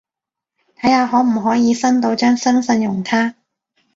[0.79, 3.35] 睇下可唔可以申到張新信用卡